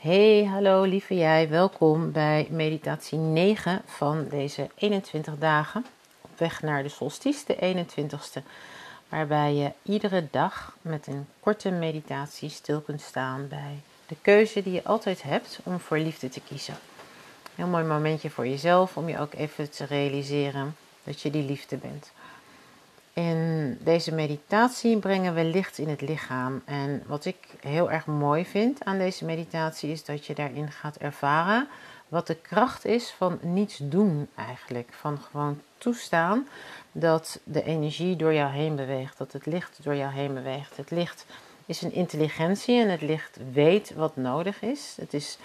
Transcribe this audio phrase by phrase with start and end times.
[0.00, 5.86] Hey, hallo lieve jij, welkom bij meditatie 9 van deze 21 dagen.
[6.20, 8.42] Op weg naar de solstice, de 21ste,
[9.08, 14.72] waarbij je iedere dag met een korte meditatie stil kunt staan bij de keuze die
[14.72, 16.74] je altijd hebt om voor liefde te kiezen.
[17.54, 21.76] Heel mooi momentje voor jezelf om je ook even te realiseren dat je die liefde
[21.76, 22.12] bent.
[23.12, 26.62] In deze meditatie brengen we licht in het lichaam.
[26.64, 30.96] En wat ik heel erg mooi vind aan deze meditatie is dat je daarin gaat
[30.96, 31.68] ervaren
[32.10, 34.88] wat de kracht is van niets doen eigenlijk.
[34.92, 36.48] Van gewoon toestaan
[36.92, 40.76] dat de energie door jou heen beweegt, dat het licht door jou heen beweegt.
[40.76, 41.26] Het licht
[41.66, 44.96] is een intelligentie en het licht weet wat nodig is.
[45.00, 45.38] Het is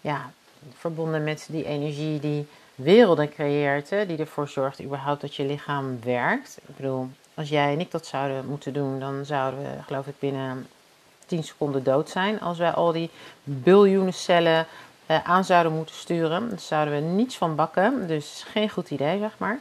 [0.00, 0.32] ja,
[0.74, 2.46] verbonden met die energie die
[2.78, 6.58] werelden creëert, die ervoor zorgt überhaupt dat je lichaam werkt.
[6.66, 10.18] Ik bedoel, als jij en ik dat zouden moeten doen, dan zouden we, geloof ik,
[10.18, 10.66] binnen
[11.26, 12.40] 10 seconden dood zijn.
[12.40, 13.10] Als wij al die
[13.42, 14.66] biljoenen cellen
[15.06, 18.06] eh, aan zouden moeten sturen, dan zouden we niets van bakken.
[18.06, 19.58] Dus geen goed idee, zeg maar.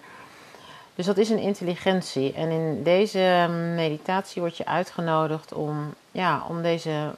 [0.96, 2.34] Dus dat is een intelligentie.
[2.34, 7.16] En in deze meditatie word je uitgenodigd om, ja, om deze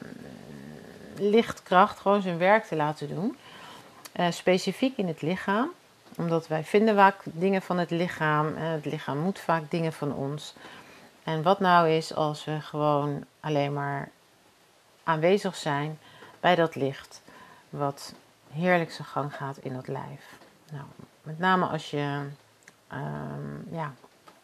[1.18, 3.38] lichtkracht gewoon zijn werk te laten doen.
[4.20, 5.70] Uh, specifiek in het lichaam
[6.20, 8.56] omdat wij vinden vaak dingen van het lichaam.
[8.56, 10.54] Het lichaam moet vaak dingen van ons.
[11.24, 14.10] En wat nou is als we gewoon alleen maar
[15.04, 16.00] aanwezig zijn
[16.40, 17.22] bij dat licht.
[17.70, 18.14] Wat
[18.52, 20.38] heerlijk zijn gang gaat in dat lijf.
[20.72, 20.86] Nou,
[21.24, 22.22] met name als je
[22.94, 23.94] um, ja,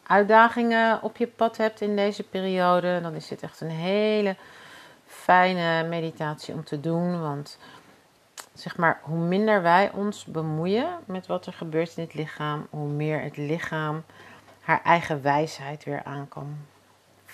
[0.08, 3.00] uitdagingen op je pad hebt in deze periode.
[3.02, 4.36] Dan is dit echt een hele
[5.06, 7.22] fijne meditatie om te doen.
[7.22, 7.58] Want
[8.56, 12.88] zeg maar, hoe minder wij ons bemoeien met wat er gebeurt in het lichaam, hoe
[12.88, 14.04] meer het lichaam
[14.60, 16.58] haar eigen wijsheid weer aan kan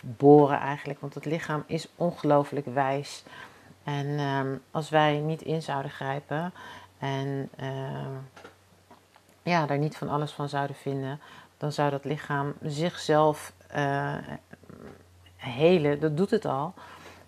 [0.02, 1.00] boren eigenlijk.
[1.00, 3.24] Want het lichaam is ongelooflijk wijs.
[3.84, 6.54] En ehm, als wij niet in zouden grijpen
[6.98, 8.12] en ehm,
[9.44, 11.22] ja, daar niet van alles van zouden vinden,
[11.58, 14.18] dan zou dat lichaam zichzelf uh,
[15.36, 16.00] helen.
[16.00, 16.74] Dat doet het al.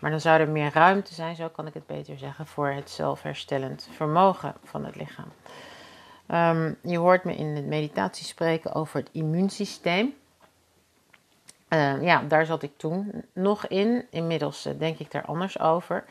[0.04, 2.90] Maar dan zou er meer ruimte zijn, zo kan ik het beter zeggen, voor het
[2.90, 5.32] zelfherstellend vermogen van het lichaam.
[6.28, 10.14] Um, je hoort me in de meditatie spreken over het immuunsysteem.
[11.70, 14.06] Uh, ja, daar zat ik toen nog in.
[14.10, 16.06] Inmiddels uh, denk ik daar anders over.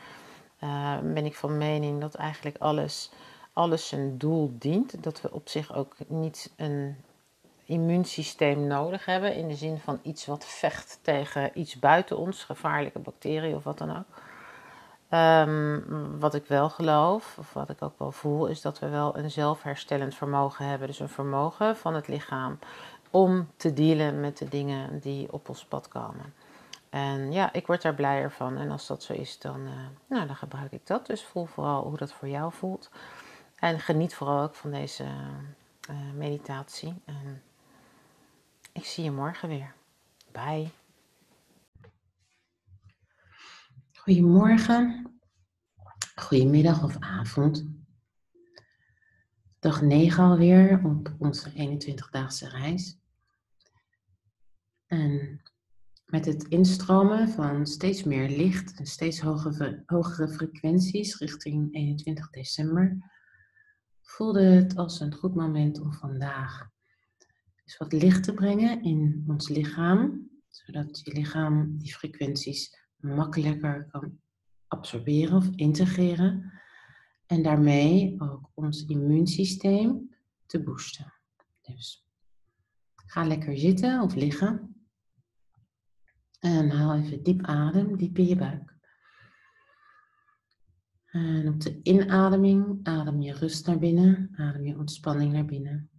[0.63, 3.11] Uh, ben ik van mening dat eigenlijk alles,
[3.53, 5.03] alles zijn doel dient.
[5.03, 6.95] Dat we op zich ook niet een
[7.73, 9.35] immuunsysteem nodig hebben.
[9.35, 13.77] In de zin van iets wat vecht tegen iets buiten ons, gevaarlijke bacteriën of wat
[13.77, 14.21] dan ook.
[15.09, 15.79] Ehm,
[16.19, 19.31] wat ik wel geloof, of wat ik ook wel voel, is dat we wel een
[19.31, 20.87] zelfherstellend vermogen hebben.
[20.87, 22.59] Dus een vermogen van het lichaam
[23.09, 26.33] om te dealen met de dingen die op ons pad komen.
[26.89, 28.57] En ja, ik word daar blijer van.
[28.57, 29.71] En als dat zo is, dan, uh,
[30.07, 31.05] nou, dan gebruik ik dat.
[31.05, 32.89] Dus voel vooral hoe dat voor jou voelt.
[33.55, 36.93] En geniet vooral ook van deze uh, meditatie.
[38.73, 39.75] Ik zie je morgen weer.
[40.31, 40.69] Bye.
[43.93, 45.11] Goedemorgen,
[46.15, 47.65] goedemiddag of avond.
[49.59, 52.97] Dag 9 alweer op onze 21-daagse reis.
[54.85, 55.41] En
[56.05, 62.97] met het instromen van steeds meer licht en steeds hogere, hogere frequenties richting 21 december,
[64.01, 66.71] voelde het als een goed moment om vandaag
[67.63, 74.19] dus wat licht te brengen in ons lichaam, zodat je lichaam die frequenties makkelijker kan
[74.67, 76.51] absorberen of integreren.
[77.25, 80.15] En daarmee ook ons immuunsysteem
[80.45, 81.13] te boosten.
[81.61, 82.07] Dus
[82.95, 84.75] ga lekker zitten of liggen.
[86.39, 88.71] En haal even diep adem, diep in je buik.
[91.05, 95.92] En op de inademing adem je rust naar binnen, adem je ontspanning naar binnen.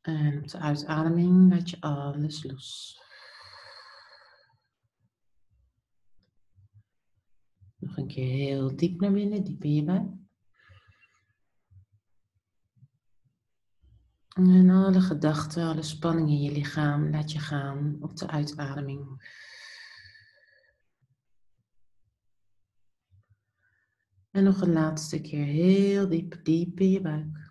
[0.00, 2.98] En op de uitademing laat je alles los.
[7.76, 10.18] Nog een keer heel diep naar binnen, diep in je buik.
[14.28, 19.28] En alle gedachten, alle spanning in je lichaam laat je gaan op de uitademing.
[24.30, 27.49] En nog een laatste keer heel diep, diep in je buik.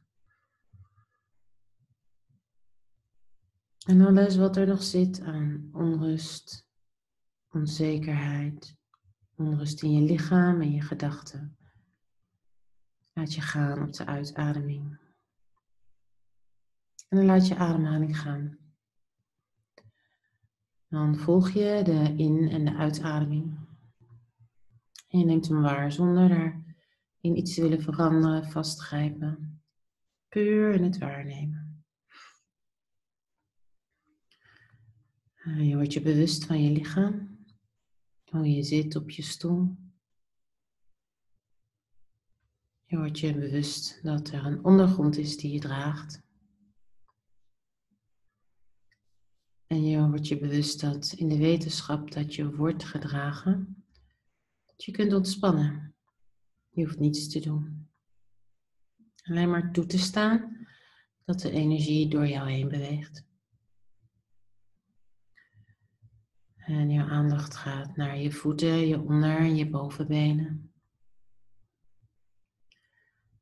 [3.90, 6.68] En alles wat er nog zit aan onrust,
[7.50, 8.76] onzekerheid,
[9.36, 11.58] onrust in je lichaam en je gedachten,
[13.14, 15.00] laat je gaan op de uitademing.
[17.08, 18.58] En dan laat je ademhaling gaan.
[20.88, 23.58] Dan volg je de in- en de uitademing.
[25.08, 26.64] En je neemt hem waar zonder daar
[27.22, 29.62] in iets te willen veranderen, vastgrijpen.
[30.28, 31.69] Puur in het waarnemen.
[35.44, 37.38] Je wordt je bewust van je lichaam.
[38.24, 39.78] Hoe je zit op je stoel.
[42.86, 46.22] Je wordt je bewust dat er een ondergrond is die je draagt.
[49.68, 53.84] En je wordt je bewust dat in de wetenschap dat je wordt gedragen,
[54.66, 55.96] dat je kunt ontspannen.
[56.70, 57.90] Je hoeft niets te doen.
[59.24, 60.68] Alleen maar toe te staan
[61.26, 63.29] dat de energie door jou heen beweegt.
[66.70, 70.74] En je aandacht gaat naar je voeten, je onder- en je bovenbenen.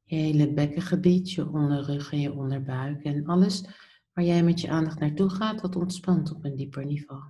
[0.03, 3.61] Je hele bekkengebied, je onderrug en je onderbuik en alles
[4.13, 7.23] waar jij met je aandacht naartoe gaat, dat ontspant op een dieper niveau.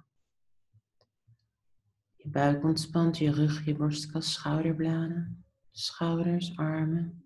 [2.15, 7.23] Je buik ontspant, je rug, je borstkas, schouderbladen schouders, armen,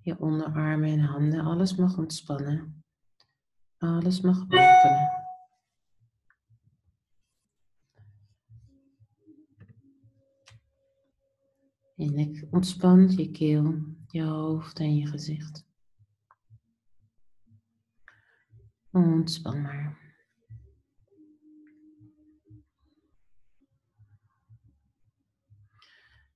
[0.00, 1.44] je onderarmen en handen.
[1.44, 2.84] Alles mag ontspannen.
[3.78, 5.19] Alles mag openen.
[12.08, 15.66] Nek ontspant, je keel, je hoofd en je gezicht.
[18.90, 19.98] Ontspan maar.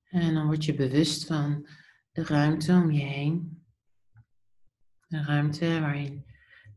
[0.09, 1.67] En dan word je bewust van
[2.11, 3.65] de ruimte om je heen.
[5.07, 6.25] De ruimte waarin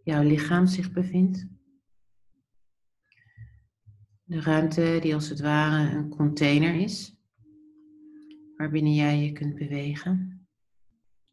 [0.05, 1.47] jouw lichaam zich bevindt.
[4.25, 7.18] De ruimte die als het ware een container is,
[8.59, 10.47] waarbinnen jij je kunt bewegen,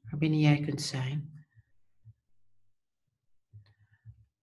[0.01, 1.45] waarbinnen jij kunt zijn.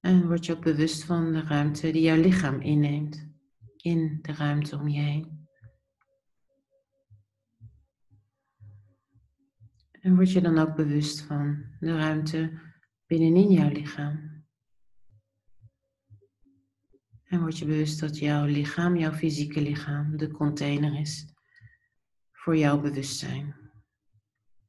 [0.00, 3.28] En word je ook bewust van de ruimte die jouw lichaam inneemt,
[3.76, 5.46] in de ruimte om je heen.
[9.90, 12.60] En word je dan ook bewust van de ruimte
[13.06, 14.44] binnenin jouw lichaam.
[17.24, 21.31] En word je bewust dat jouw lichaam, jouw fysieke lichaam, de container is
[22.42, 23.54] voor jouw bewustzijn,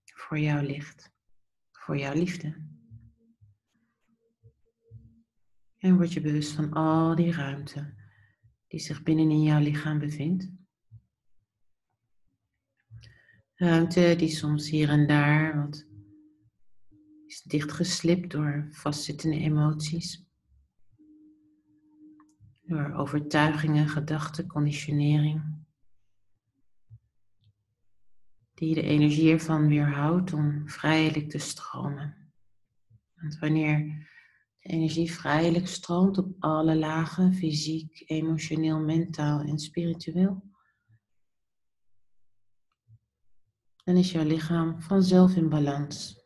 [0.03, 1.11] voor jouw licht,
[1.71, 2.55] voor jouw liefde.
[5.77, 7.93] En word je bewust van al die ruimte
[8.67, 10.51] die zich binnenin jouw lichaam bevindt.
[13.53, 15.85] Ruimte die soms hier en daar wat
[17.25, 20.25] is dichtgeslipt door vastzittende emoties.
[22.61, 25.62] Door overtuigingen, gedachten, conditionering.
[28.63, 32.31] Die de energie ervan weerhoudt om vrijelijk te stromen.
[33.15, 33.77] Want wanneer
[34.59, 40.43] de energie vrijelijk stroomt op alle lagen, fysiek, emotioneel, mentaal en spiritueel,
[43.83, 46.25] dan is jouw lichaam vanzelf in balans.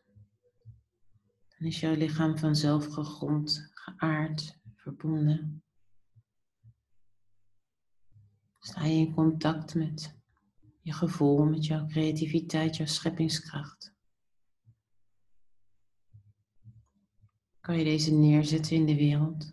[1.58, 5.62] Dan is jouw lichaam vanzelf gegrond, geaard, verbonden.
[8.58, 10.17] Sta je in contact met
[10.88, 13.94] je gevoel, met jouw creativiteit, jouw scheppingskracht.
[17.60, 19.52] Kan je deze neerzetten in de wereld?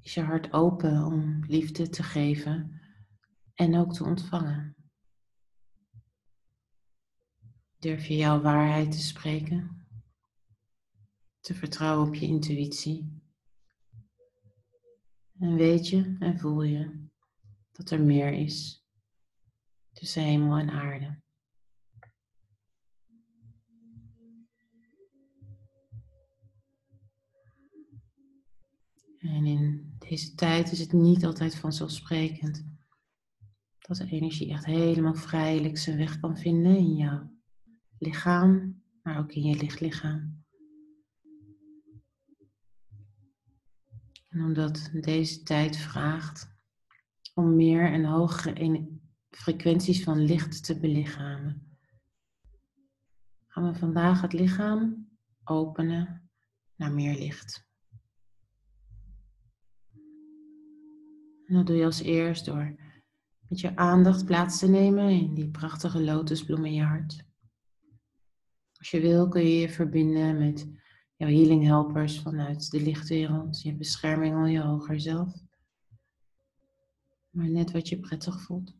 [0.00, 2.80] Is je hart open om liefde te geven
[3.54, 4.76] en ook te ontvangen?
[7.78, 9.86] Durf je jouw waarheid te spreken?
[11.40, 13.22] Te vertrouwen op je intuïtie?
[15.38, 17.07] En weet je en voel je
[17.78, 18.84] dat er meer is
[19.92, 21.20] tussen hemel en aarde.
[29.18, 32.64] En in deze tijd is het niet altijd vanzelfsprekend
[33.78, 37.30] Dat de energie echt helemaal vrijelijk zijn weg kan vinden in jouw
[37.98, 40.44] lichaam, maar ook in je lichtlichaam.
[44.28, 46.57] En omdat deze tijd vraagt
[47.38, 48.88] om meer en hogere
[49.30, 51.76] frequenties van licht te belichamen,
[53.46, 55.08] gaan we vandaag het lichaam
[55.44, 56.30] openen
[56.76, 57.66] naar meer licht.
[61.46, 62.76] Dat doe je als eerst door
[63.48, 67.24] met je aandacht plaats te nemen in die prachtige lotusbloem in je hart.
[68.78, 70.68] Als je wil kun je je verbinden met
[71.16, 75.47] jouw healing helpers vanuit de lichtwereld, je bescherming al je hoger zelf.
[77.38, 78.76] Maar net wat je prettig voelt.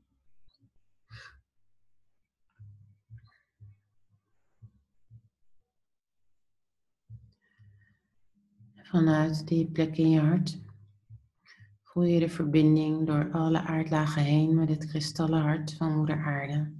[8.75, 10.61] Vanuit die plek in je hart
[11.83, 16.73] voel je de verbinding door alle aardlagen heen met het kristallen hart van Moeder Aarde.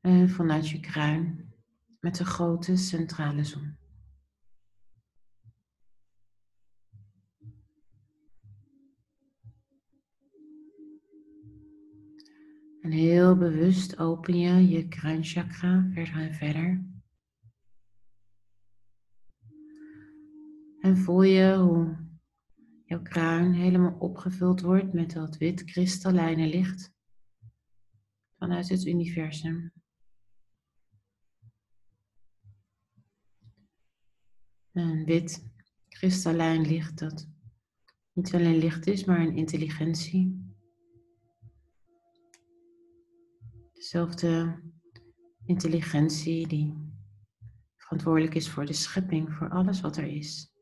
[0.00, 1.52] En vanuit je kruin
[2.00, 3.81] met de grote centrale zon.
[12.82, 16.84] En heel bewust open je je kruinchakra verder en verder.
[20.80, 21.96] En voel je hoe
[22.84, 26.92] jouw kruin helemaal opgevuld wordt met dat wit kristallijne licht
[28.38, 29.72] vanuit het universum.
[34.72, 35.50] Een wit
[35.88, 37.28] kristallijn licht dat
[38.12, 40.41] niet alleen licht is, maar een intelligentie.
[43.82, 44.60] Dezelfde
[45.44, 46.74] intelligentie die
[47.76, 50.52] verantwoordelijk is voor de schepping, voor alles wat er is.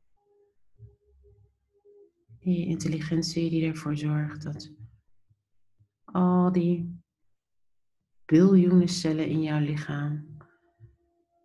[2.39, 4.73] Die intelligentie die ervoor zorgt dat
[6.05, 7.03] al die
[8.25, 10.37] biljoenen cellen in jouw lichaam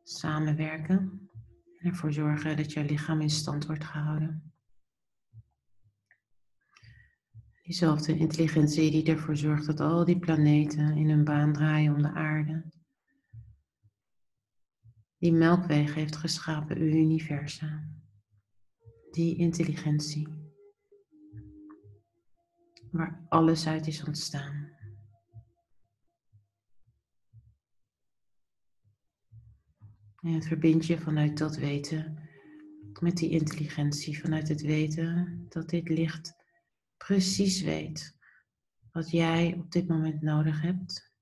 [0.04, 1.30] samenwerken
[1.80, 4.54] en ervoor zorgen dat jouw lichaam in stand wordt gehouden.
[7.66, 12.12] Diezelfde intelligentie die ervoor zorgt dat al die planeten in hun baan draaien om de
[12.12, 12.64] aarde.
[15.18, 18.04] Die melkweg heeft geschapen uw universum.
[19.12, 20.28] Die intelligentie
[22.92, 24.72] waar alles uit is ontstaan.
[30.22, 32.30] En het verbindt je vanuit dat weten
[33.00, 36.35] met die intelligentie, vanuit het weten dat dit licht
[37.06, 38.18] precies weet
[38.92, 41.14] wat jij op dit moment nodig hebt.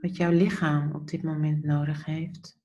[0.00, 2.60] Wat jouw lichaam op dit moment nodig heeft.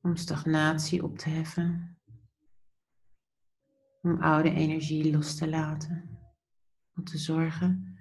[0.00, 1.98] Om stagnatie op te heffen
[4.00, 6.18] om oude energie los te laten.
[6.94, 7.98] Om te zorgen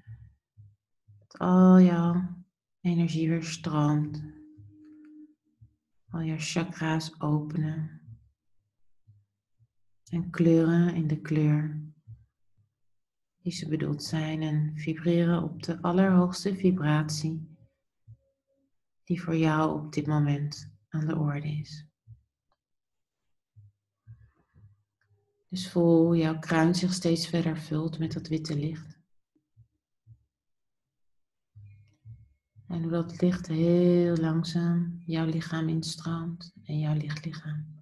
[1.18, 2.44] dat al jouw
[2.82, 4.24] energie weer stroomt.
[6.10, 8.01] Al jouw chakra's openen.
[10.12, 11.82] En kleuren in de kleur
[13.42, 17.56] die ze bedoeld zijn en vibreren op de allerhoogste vibratie
[19.04, 21.86] die voor jou op dit moment aan de orde is.
[25.50, 29.00] Dus voel hoe jouw kruin zich steeds verder vult met dat witte licht.
[32.68, 37.81] En hoe dat licht heel langzaam jouw lichaam instroomt en jouw lichtlichaam.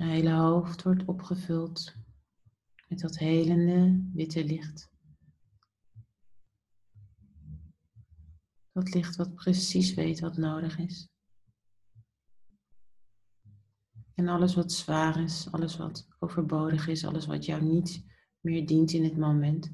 [0.00, 1.94] Zijn hele hoofd wordt opgevuld
[2.88, 4.90] met dat helende witte licht.
[8.72, 11.08] Dat licht wat precies weet wat nodig is.
[14.14, 18.04] En alles wat zwaar is, alles wat overbodig is, alles wat jou niet
[18.40, 19.72] meer dient in het moment,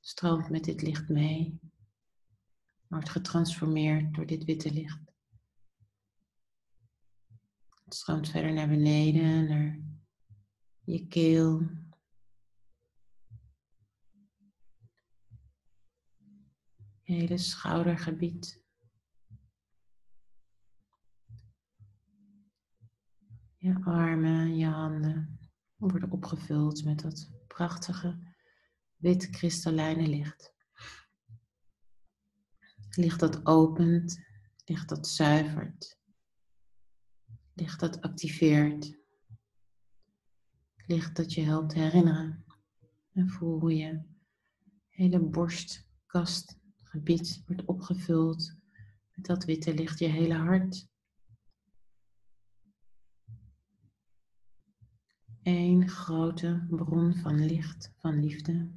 [0.00, 1.60] stroomt met dit licht mee.
[2.86, 5.15] Wordt getransformeerd door dit witte licht.
[7.86, 9.80] Het stroomt verder naar beneden, naar
[10.84, 11.60] je keel.
[17.02, 18.62] Je hele schoudergebied.
[23.56, 25.38] Je armen, je handen
[25.76, 28.34] worden opgevuld met dat prachtige
[28.96, 30.54] wit kristallijne licht.
[32.90, 34.18] Licht dat opent,
[34.64, 35.98] licht dat zuivert,
[37.56, 38.98] licht dat activeert,
[40.86, 42.44] licht dat je helpt herinneren.
[43.12, 44.02] En voel hoe je
[44.88, 48.54] hele borstkastgebied wordt opgevuld
[49.14, 50.88] met dat witte licht, je hele hart
[55.46, 58.70] één grote bron van licht, van liefde.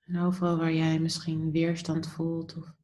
[0.00, 2.74] En overal waar jij misschien weerstand voelt of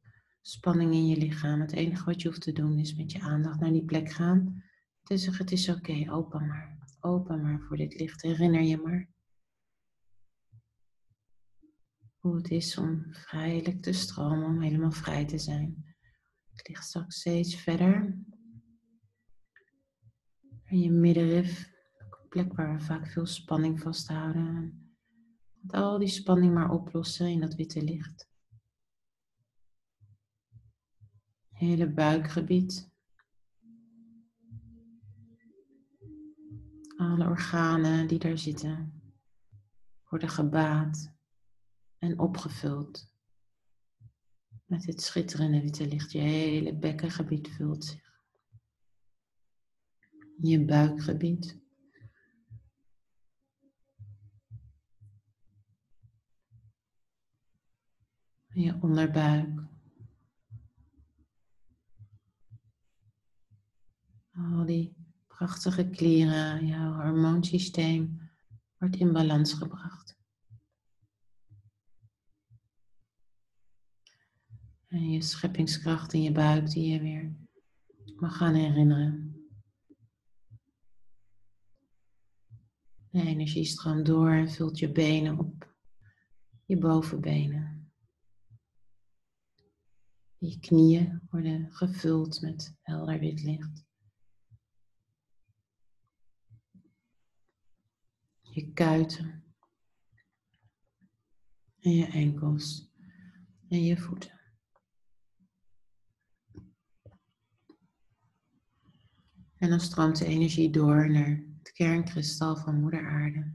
[0.41, 3.59] spanning in je lichaam, het enige wat je hoeft te doen is met je aandacht
[3.59, 4.63] naar die plek gaan.
[5.03, 6.77] En zeggen, het is oké, open maar.
[6.99, 8.21] Open maar voor dit licht.
[8.21, 9.09] Herinner je maar
[12.21, 15.95] hoe het is om vrijelijk te stromen, om helemaal vrij te zijn.
[16.51, 18.17] Het ligt straks steeds verder.
[20.63, 24.79] En je middenrif, een plek waar we vaak veel spanning vasthouden.
[25.67, 28.30] Al die spanning maar oplossen in dat witte licht.
[31.61, 32.89] Hele buikgebied.
[36.97, 39.01] Alle organen die daar zitten
[40.09, 41.13] worden gebaat
[41.97, 43.13] en opgevuld
[44.65, 46.11] met dit schitterende witte licht.
[46.11, 48.13] Je hele bekkengebied vult zich.
[50.37, 51.59] Je buikgebied.
[58.47, 59.69] Je onderbuik.
[64.41, 64.95] Al die
[65.27, 68.29] prachtige klieren, jouw hormoonsysteem
[68.77, 70.19] wordt in balans gebracht.
[74.87, 77.35] En je scheppingskracht in je buik die je weer
[78.15, 79.35] mag gaan herinneren.
[83.09, 85.75] De energie stroomt door en vult je benen op.
[86.65, 87.91] Je bovenbenen.
[90.37, 93.89] Je knieën worden gevuld met helder wit licht.
[98.53, 99.43] Je kuiten.
[101.79, 102.91] En je enkels.
[103.69, 104.39] En je voeten.
[109.57, 113.53] En dan stroomt de energie door naar het kernkristal van Moeder Aarde.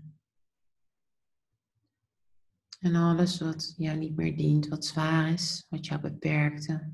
[2.79, 6.93] En alles wat jou niet meer dient, wat zwaar is, wat jou beperkte,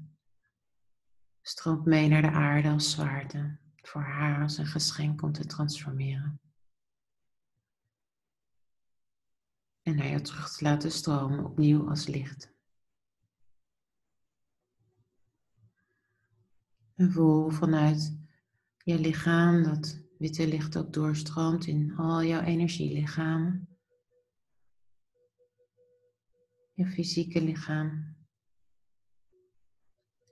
[1.43, 6.41] stroomt mee naar de aarde als zwaarte, voor haar als een geschenk om te transformeren.
[9.83, 12.53] En naar jou terug te laten stromen, opnieuw als licht.
[16.95, 18.19] En voel vanuit
[18.85, 23.69] je lichaam, dat witte licht ook doorstroomt in al jouw energielichamen.
[26.73, 28.17] Je fysieke lichaam,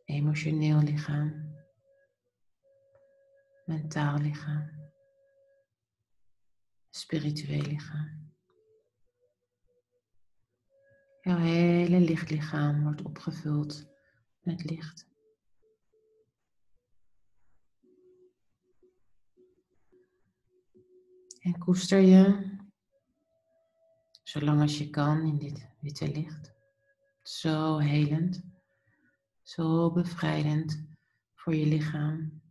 [0.04, 1.54] emotioneel lichaam,
[3.64, 4.70] mentaal lichaam,
[6.90, 8.19] spiritueel lichaam.
[11.22, 13.88] Jouw hele lichtlichaam wordt opgevuld
[14.40, 15.09] met licht.
[21.40, 22.50] En koester je,
[24.22, 26.52] zolang als je kan, in dit witte licht.
[27.22, 28.42] Zo helend,
[29.42, 30.85] zo bevrijdend
[31.35, 32.42] voor je lichaam.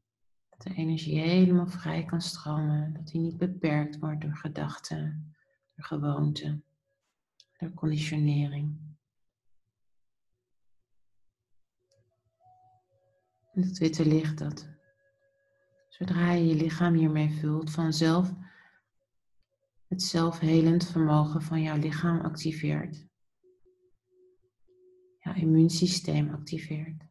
[0.50, 5.34] Dat de energie helemaal vrij kan stromen, dat die niet beperkt wordt door gedachten,
[5.76, 6.64] door gewoonten,
[7.60, 8.78] door conditionering.
[13.54, 14.68] En dat witte licht, dat
[15.90, 18.34] zodra je je lichaam hiermee vult, vanzelf
[19.88, 23.08] het zelfhelend vermogen van jouw lichaam activeert.
[25.18, 27.04] Jouw immuunsysteem activeert.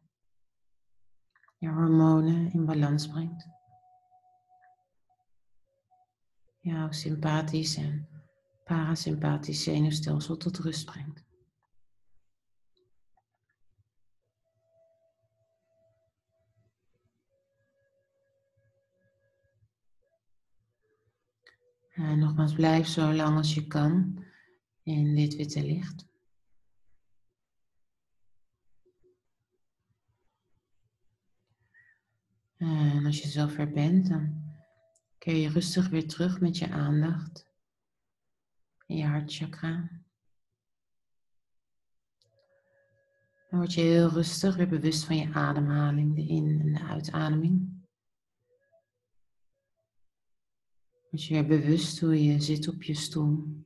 [1.57, 3.47] Jouw hormonen in balans brengt.
[6.59, 8.18] Jouw sympathisch en
[8.69, 11.23] parasympathisch zenuwstelsel tot rust brengt.
[21.93, 24.23] En nogmaals, blijf zo lang als je kan
[24.83, 26.07] in dit witte licht.
[32.57, 34.43] En als je zover bent, dan
[35.17, 37.48] keer je rustig weer terug met je aandacht
[38.89, 39.89] in je hartchakra.
[43.49, 47.87] Dan word je heel rustig weer bewust van je ademhaling, de in- en de uitademing.
[51.09, 53.63] Word je weer bewust hoe je zit op je stoel.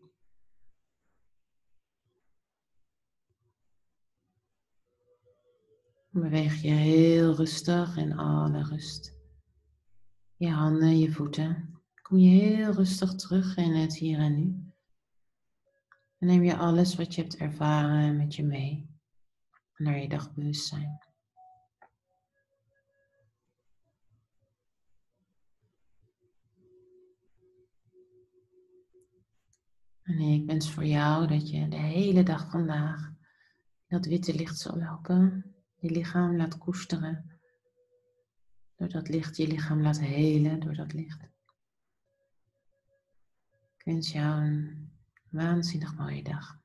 [6.10, 9.14] Beweeg je heel rustig in alle rust.
[10.36, 11.82] Je handen, je voeten.
[12.02, 14.63] Kom je heel rustig terug in het hier en nu.
[16.24, 18.90] En neem je alles wat je hebt ervaren met je mee
[19.76, 21.00] naar je dagbewustzijn.
[30.04, 33.12] En ik wens voor jou dat je de hele dag vandaag
[33.88, 37.40] dat witte licht zal lopen, je lichaam laat koesteren,
[38.76, 41.24] door dat licht je lichaam laat helen, door dat licht.
[43.78, 44.83] Ik wens jou een
[45.34, 46.62] waanzinnig mooie dag.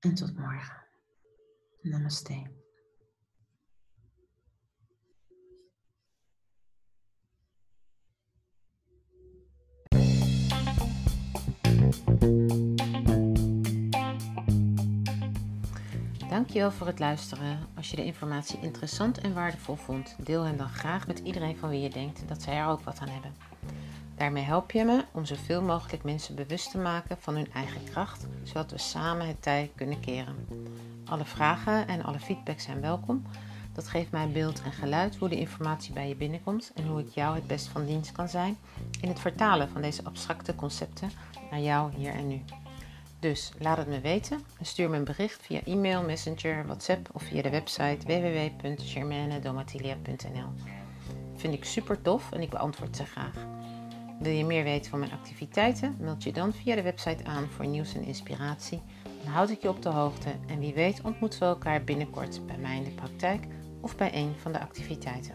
[0.00, 0.86] En tot morgen.
[1.82, 2.56] Namaste.
[16.28, 17.58] Dankjewel voor het luisteren.
[17.74, 21.68] Als je de informatie interessant en waardevol vond, deel hem dan graag met iedereen van
[21.68, 23.34] wie je denkt dat zij er ook wat aan hebben.
[24.18, 28.26] Daarmee help je me om zoveel mogelijk mensen bewust te maken van hun eigen kracht,
[28.42, 30.46] zodat we samen het tij kunnen keren.
[31.04, 33.22] Alle vragen en alle feedback zijn welkom.
[33.72, 37.08] Dat geeft mij beeld en geluid hoe de informatie bij je binnenkomt en hoe ik
[37.08, 38.56] jou het best van dienst kan zijn
[39.00, 41.10] in het vertalen van deze abstracte concepten
[41.50, 42.42] naar jou hier en nu.
[43.18, 47.22] Dus laat het me weten en stuur me een bericht via e-mail, messenger, WhatsApp of
[47.22, 50.48] via de website www.germanedomatilia.nl.
[51.36, 53.57] Vind ik super tof en ik beantwoord ze graag.
[54.18, 55.96] Wil je meer weten van mijn activiteiten?
[56.00, 58.82] Meld je dan via de website aan voor nieuws en inspiratie.
[59.22, 62.58] Dan houd ik je op de hoogte en wie weet ontmoeten we elkaar binnenkort bij
[62.58, 63.46] mij in de praktijk
[63.80, 65.34] of bij een van de activiteiten.